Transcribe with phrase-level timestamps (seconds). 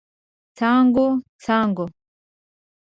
[0.57, 1.07] څانګو،
[1.43, 1.85] څانګو